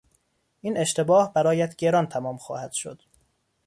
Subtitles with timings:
[0.61, 3.01] این اشتباه برایت گران تمام خواهد شد.